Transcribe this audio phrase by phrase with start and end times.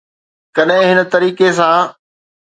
[0.55, 1.79] ڪڏهن هن طريقي سان.